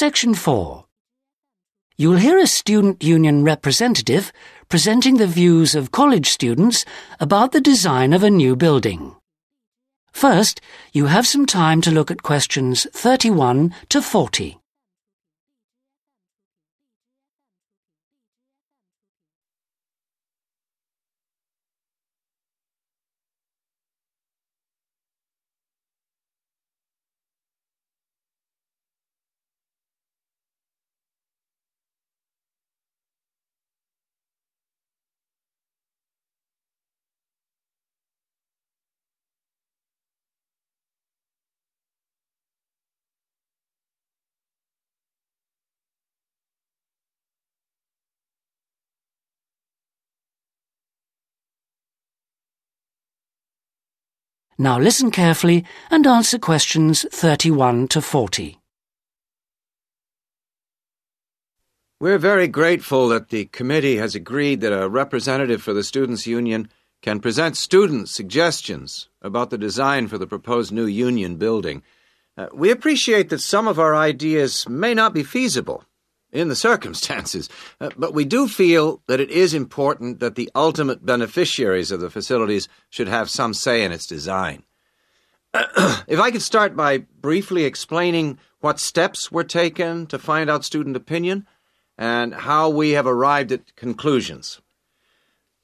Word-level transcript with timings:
Section 0.00 0.32
4. 0.32 0.86
You'll 1.98 2.16
hear 2.16 2.38
a 2.38 2.46
student 2.46 3.04
union 3.04 3.44
representative 3.44 4.32
presenting 4.70 5.18
the 5.18 5.26
views 5.26 5.74
of 5.74 5.90
college 5.90 6.30
students 6.30 6.86
about 7.20 7.52
the 7.52 7.60
design 7.60 8.14
of 8.14 8.22
a 8.22 8.30
new 8.30 8.56
building. 8.56 9.14
First, 10.10 10.62
you 10.94 11.04
have 11.04 11.26
some 11.26 11.44
time 11.44 11.82
to 11.82 11.90
look 11.90 12.10
at 12.10 12.22
questions 12.22 12.86
31 12.94 13.74
to 13.90 14.00
40. 14.00 14.59
Now 54.60 54.78
listen 54.78 55.10
carefully 55.10 55.64
and 55.90 56.06
answer 56.06 56.38
questions 56.38 57.06
31 57.10 57.88
to 57.88 58.02
40. 58.02 58.58
We're 61.98 62.18
very 62.18 62.46
grateful 62.46 63.08
that 63.08 63.30
the 63.30 63.46
committee 63.46 63.96
has 63.96 64.14
agreed 64.14 64.60
that 64.60 64.78
a 64.78 64.86
representative 64.86 65.62
for 65.62 65.72
the 65.72 65.82
Students' 65.82 66.26
Union 66.26 66.68
can 67.00 67.20
present 67.20 67.56
students 67.56 68.10
suggestions 68.10 69.08
about 69.22 69.48
the 69.48 69.56
design 69.56 70.08
for 70.08 70.18
the 70.18 70.26
proposed 70.26 70.72
new 70.72 70.84
union 70.84 71.36
building. 71.36 71.82
Uh, 72.36 72.48
we 72.52 72.70
appreciate 72.70 73.30
that 73.30 73.40
some 73.40 73.66
of 73.66 73.78
our 73.78 73.96
ideas 73.96 74.68
may 74.68 74.92
not 74.92 75.14
be 75.14 75.22
feasible 75.22 75.84
in 76.32 76.48
the 76.48 76.56
circumstances, 76.56 77.48
uh, 77.80 77.90
but 77.96 78.14
we 78.14 78.24
do 78.24 78.46
feel 78.46 79.02
that 79.06 79.20
it 79.20 79.30
is 79.30 79.54
important 79.54 80.20
that 80.20 80.34
the 80.34 80.50
ultimate 80.54 81.04
beneficiaries 81.04 81.90
of 81.90 82.00
the 82.00 82.10
facilities 82.10 82.68
should 82.88 83.08
have 83.08 83.28
some 83.28 83.54
say 83.54 83.82
in 83.82 83.92
its 83.92 84.06
design. 84.06 84.62
if 85.54 86.20
I 86.20 86.30
could 86.30 86.42
start 86.42 86.76
by 86.76 86.98
briefly 86.98 87.64
explaining 87.64 88.38
what 88.60 88.78
steps 88.78 89.32
were 89.32 89.44
taken 89.44 90.06
to 90.06 90.18
find 90.18 90.48
out 90.48 90.64
student 90.64 90.96
opinion 90.96 91.46
and 91.98 92.32
how 92.32 92.68
we 92.68 92.90
have 92.90 93.06
arrived 93.06 93.52
at 93.52 93.74
conclusions. 93.76 94.60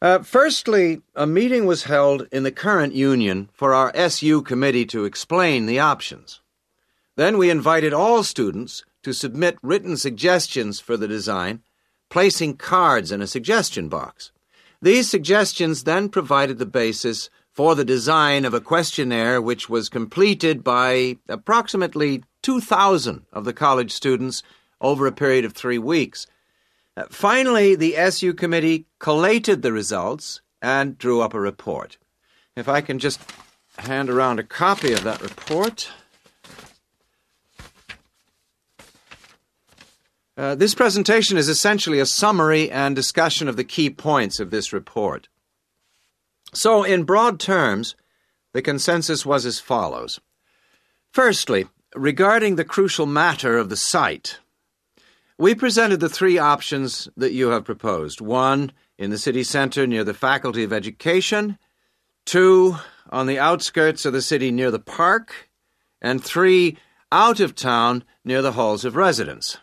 Uh, 0.00 0.18
firstly, 0.18 1.00
a 1.14 1.26
meeting 1.26 1.66
was 1.66 1.84
held 1.84 2.26
in 2.32 2.42
the 2.42 2.50
current 2.50 2.94
union 2.94 3.48
for 3.52 3.72
our 3.72 3.92
SU 3.94 4.42
committee 4.42 4.84
to 4.86 5.04
explain 5.04 5.66
the 5.66 5.78
options. 5.78 6.40
Then 7.16 7.38
we 7.38 7.50
invited 7.50 7.92
all 7.92 8.22
students 8.22 8.84
to 9.04 9.14
submit 9.14 9.56
written 9.62 9.96
suggestions 9.96 10.80
for 10.80 10.96
the 10.96 11.08
design, 11.08 11.62
placing 12.10 12.56
cards 12.56 13.12
in 13.12 13.22
a 13.22 13.26
suggestion 13.26 13.88
box. 13.88 14.32
These 14.82 15.10
suggestions 15.10 15.84
then 15.84 16.08
provided 16.08 16.58
the 16.58 16.66
basis 16.66 17.30
for 17.52 17.74
the 17.74 17.84
design 17.84 18.44
of 18.44 18.52
a 18.52 18.60
questionnaire 18.60 19.40
which 19.40 19.68
was 19.68 19.88
completed 19.88 20.64
by 20.64 21.16
approximately 21.28 22.24
2,000 22.42 23.24
of 23.32 23.44
the 23.44 23.52
college 23.52 23.92
students 23.92 24.42
over 24.80 25.06
a 25.06 25.12
period 25.12 25.44
of 25.44 25.52
three 25.52 25.78
weeks. 25.78 26.26
Uh, 26.96 27.04
finally, 27.10 27.74
the 27.74 27.96
SU 27.96 28.34
committee 28.34 28.86
collated 28.98 29.62
the 29.62 29.72
results 29.72 30.40
and 30.60 30.98
drew 30.98 31.20
up 31.20 31.32
a 31.32 31.40
report. 31.40 31.96
If 32.56 32.68
I 32.68 32.80
can 32.80 32.98
just 32.98 33.20
hand 33.78 34.10
around 34.10 34.38
a 34.38 34.44
copy 34.44 34.92
of 34.92 35.04
that 35.04 35.22
report. 35.22 35.90
Uh, 40.36 40.54
this 40.54 40.74
presentation 40.74 41.36
is 41.36 41.48
essentially 41.48 42.00
a 42.00 42.06
summary 42.06 42.70
and 42.70 42.96
discussion 42.96 43.48
of 43.48 43.56
the 43.56 43.64
key 43.64 43.88
points 43.88 44.40
of 44.40 44.50
this 44.50 44.72
report. 44.72 45.28
So, 46.52 46.82
in 46.82 47.04
broad 47.04 47.38
terms, 47.38 47.94
the 48.52 48.62
consensus 48.62 49.24
was 49.24 49.46
as 49.46 49.60
follows. 49.60 50.20
Firstly, 51.12 51.66
regarding 51.94 52.56
the 52.56 52.64
crucial 52.64 53.06
matter 53.06 53.56
of 53.56 53.68
the 53.68 53.76
site, 53.76 54.38
we 55.38 55.54
presented 55.54 56.00
the 56.00 56.08
three 56.08 56.38
options 56.38 57.08
that 57.16 57.32
you 57.32 57.48
have 57.48 57.64
proposed. 57.64 58.20
One, 58.20 58.72
in 58.98 59.10
the 59.10 59.18
city 59.18 59.42
centre 59.42 59.86
near 59.86 60.04
the 60.04 60.14
Faculty 60.14 60.62
of 60.62 60.72
Education. 60.72 61.58
Two, 62.24 62.76
on 63.10 63.26
the 63.26 63.38
outskirts 63.38 64.04
of 64.04 64.12
the 64.12 64.22
city 64.22 64.50
near 64.50 64.70
the 64.70 64.78
park. 64.78 65.50
And 66.00 66.22
three, 66.22 66.78
out 67.10 67.40
of 67.40 67.54
town 67.54 68.04
near 68.24 68.42
the 68.42 68.52
halls 68.52 68.84
of 68.84 68.96
residence. 68.96 69.58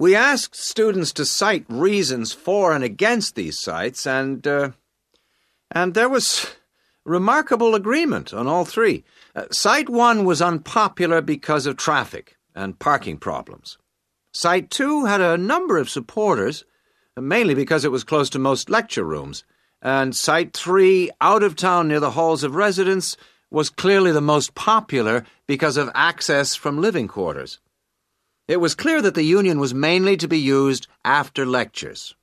We 0.00 0.16
asked 0.16 0.56
students 0.56 1.12
to 1.12 1.26
cite 1.26 1.66
reasons 1.68 2.32
for 2.32 2.72
and 2.72 2.82
against 2.82 3.34
these 3.34 3.60
sites, 3.60 4.06
and 4.06 4.46
uh, 4.46 4.70
and 5.70 5.92
there 5.92 6.08
was 6.08 6.46
remarkable 7.04 7.74
agreement 7.74 8.32
on 8.32 8.46
all 8.46 8.64
three. 8.64 9.04
Uh, 9.36 9.44
site 9.50 9.90
one 9.90 10.24
was 10.24 10.40
unpopular 10.40 11.20
because 11.20 11.66
of 11.66 11.76
traffic 11.76 12.38
and 12.54 12.78
parking 12.78 13.18
problems. 13.18 13.76
Site 14.32 14.70
two 14.70 15.04
had 15.04 15.20
a 15.20 15.36
number 15.36 15.76
of 15.76 15.90
supporters, 15.90 16.64
mainly 17.14 17.54
because 17.54 17.84
it 17.84 17.92
was 17.92 18.02
close 18.02 18.30
to 18.30 18.38
most 18.38 18.70
lecture 18.70 19.04
rooms. 19.04 19.44
And 19.82 20.16
Site 20.16 20.54
three, 20.54 21.10
out 21.20 21.42
of 21.42 21.56
town 21.56 21.88
near 21.88 22.00
the 22.00 22.12
halls 22.12 22.42
of 22.42 22.54
residence, 22.54 23.18
was 23.50 23.68
clearly 23.68 24.12
the 24.12 24.22
most 24.22 24.54
popular 24.54 25.26
because 25.46 25.76
of 25.76 25.90
access 25.94 26.54
from 26.54 26.80
living 26.80 27.06
quarters. 27.06 27.58
It 28.50 28.60
was 28.60 28.74
clear 28.74 29.00
that 29.00 29.14
the 29.14 29.22
union 29.22 29.60
was 29.60 29.72
mainly 29.72 30.16
to 30.16 30.26
be 30.26 30.40
used 30.40 30.88
after 31.04 31.46
lectures. 31.46 32.16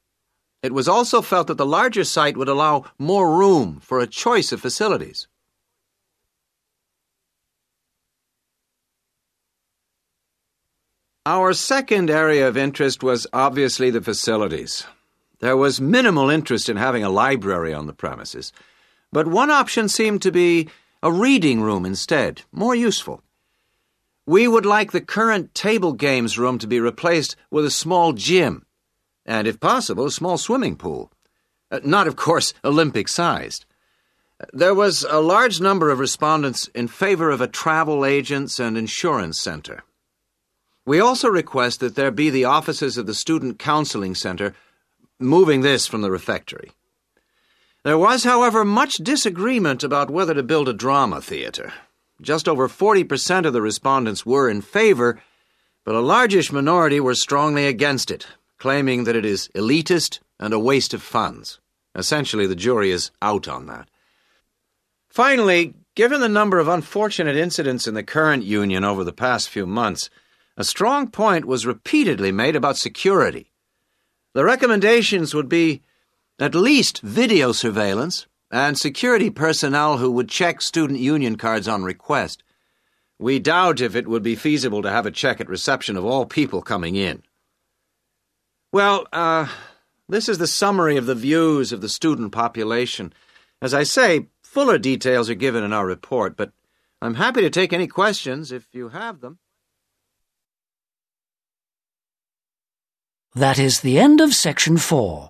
It 0.61 0.73
was 0.73 0.89
also 0.89 1.21
felt 1.21 1.47
that 1.47 1.57
the 1.57 1.65
larger 1.65 2.03
site 2.03 2.35
would 2.35 2.49
allow 2.49 2.83
more 2.99 3.37
room 3.37 3.79
for 3.79 4.01
a 4.01 4.07
choice 4.07 4.51
of 4.51 4.59
facilities. 4.59 5.29
Our 11.25 11.53
second 11.53 12.09
area 12.09 12.45
of 12.45 12.57
interest 12.57 13.01
was 13.01 13.25
obviously 13.31 13.89
the 13.89 14.01
facilities. 14.01 14.85
There 15.39 15.55
was 15.55 15.79
minimal 15.79 16.29
interest 16.29 16.67
in 16.67 16.75
having 16.75 17.05
a 17.05 17.09
library 17.09 17.73
on 17.73 17.87
the 17.87 17.93
premises, 17.93 18.51
but 19.13 19.27
one 19.27 19.49
option 19.49 19.87
seemed 19.87 20.21
to 20.23 20.31
be 20.33 20.67
a 21.01 21.09
reading 21.09 21.61
room 21.61 21.85
instead, 21.85 22.41
more 22.51 22.75
useful. 22.75 23.23
We 24.27 24.45
would 24.45 24.65
like 24.65 24.91
the 24.91 24.99
current 24.99 25.55
table 25.55 25.93
games 25.93 26.37
room 26.37 26.59
to 26.59 26.67
be 26.67 26.81
replaced 26.81 27.37
with 27.49 27.63
a 27.63 27.71
small 27.71 28.11
gym, 28.11 28.65
and 29.25 29.47
if 29.47 29.57
possible, 29.61 30.05
a 30.05 30.11
small 30.11 30.37
swimming 30.37 30.75
pool. 30.75 31.13
Uh, 31.71 31.79
not, 31.81 32.07
of 32.07 32.17
course, 32.17 32.53
Olympic 32.65 33.07
sized. 33.07 33.65
There 34.51 34.75
was 34.75 35.05
a 35.09 35.21
large 35.21 35.61
number 35.61 35.89
of 35.89 35.99
respondents 35.99 36.67
in 36.75 36.89
favor 36.89 37.31
of 37.31 37.39
a 37.39 37.47
travel 37.47 38.03
agents 38.03 38.59
and 38.59 38.77
insurance 38.77 39.39
center. 39.39 39.83
We 40.85 40.99
also 40.99 41.29
request 41.29 41.79
that 41.79 41.95
there 41.95 42.11
be 42.11 42.29
the 42.29 42.45
offices 42.45 42.97
of 42.97 43.07
the 43.07 43.13
Student 43.13 43.59
Counseling 43.59 44.13
Center, 44.13 44.53
moving 45.19 45.61
this 45.61 45.87
from 45.87 46.01
the 46.01 46.11
refectory. 46.11 46.71
There 47.83 47.97
was, 47.97 48.25
however, 48.25 48.65
much 48.65 48.95
disagreement 48.95 49.85
about 49.85 50.11
whether 50.11 50.33
to 50.33 50.43
build 50.43 50.67
a 50.67 50.73
drama 50.73 51.21
theater. 51.21 51.71
Just 52.21 52.47
over 52.47 52.67
40% 52.67 53.45
of 53.45 53.53
the 53.53 53.61
respondents 53.61 54.25
were 54.25 54.49
in 54.49 54.61
favor, 54.61 55.21
but 55.85 55.95
a 55.95 55.99
largish 55.99 56.51
minority 56.51 56.99
were 56.99 57.15
strongly 57.15 57.67
against 57.67 58.09
it, 58.09 58.27
claiming 58.57 59.03
that 59.03 59.15
it 59.15 59.25
is 59.25 59.49
elitist 59.55 60.19
and 60.39 60.53
a 60.53 60.59
waste 60.59 60.93
of 60.93 61.03
funds. 61.03 61.59
Essentially, 61.95 62.47
the 62.47 62.55
jury 62.55 62.91
is 62.91 63.11
out 63.21 63.47
on 63.47 63.67
that. 63.67 63.89
Finally, 65.09 65.73
given 65.95 66.21
the 66.21 66.29
number 66.29 66.59
of 66.59 66.67
unfortunate 66.67 67.35
incidents 67.35 67.87
in 67.87 67.93
the 67.93 68.03
current 68.03 68.43
union 68.43 68.83
over 68.83 69.03
the 69.03 69.13
past 69.13 69.49
few 69.49 69.65
months, 69.65 70.09
a 70.57 70.63
strong 70.63 71.07
point 71.07 71.45
was 71.45 71.65
repeatedly 71.65 72.31
made 72.31 72.55
about 72.55 72.77
security. 72.77 73.51
The 74.33 74.43
recommendations 74.43 75.33
would 75.33 75.49
be 75.49 75.81
at 76.39 76.53
least 76.53 77.01
video 77.01 77.51
surveillance 77.51 78.27
and 78.51 78.77
security 78.77 79.29
personnel 79.29 79.97
who 79.97 80.11
would 80.11 80.29
check 80.29 80.61
student 80.61 80.99
union 80.99 81.35
cards 81.37 81.67
on 81.67 81.83
request. 81.83 82.43
We 83.19 83.39
doubt 83.39 83.81
if 83.81 83.95
it 83.95 84.07
would 84.07 84.23
be 84.23 84.35
feasible 84.35 84.81
to 84.83 84.91
have 84.91 85.05
a 85.05 85.11
check 85.11 85.41
at 85.41 85.49
reception 85.49 85.97
of 85.97 86.05
all 86.05 86.25
people 86.25 86.61
coming 86.61 86.95
in. 86.95 87.23
Well, 88.71 89.07
uh, 89.11 89.47
this 90.07 90.29
is 90.29 90.37
the 90.37 90.47
summary 90.47 90.97
of 90.97 91.05
the 91.05 91.15
views 91.15 91.71
of 91.71 91.81
the 91.81 91.89
student 91.89 92.31
population. 92.31 93.13
As 93.61 93.73
I 93.73 93.83
say, 93.83 94.27
fuller 94.43 94.77
details 94.77 95.29
are 95.29 95.35
given 95.35 95.63
in 95.63 95.73
our 95.73 95.85
report, 95.85 96.37
but 96.37 96.51
I'm 97.01 97.15
happy 97.15 97.41
to 97.41 97.49
take 97.49 97.73
any 97.73 97.87
questions 97.87 98.51
if 98.51 98.67
you 98.73 98.89
have 98.89 99.19
them. 99.21 99.39
That 103.33 103.59
is 103.59 103.81
the 103.81 103.99
end 103.99 104.19
of 104.19 104.33
section 104.33 104.77
four. 104.77 105.29